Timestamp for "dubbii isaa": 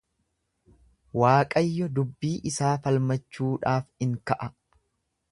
1.99-2.71